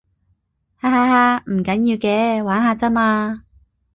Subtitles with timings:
[0.77, 1.07] 哈哈
[1.37, 3.43] 哈，唔緊要嘅，玩下咋嘛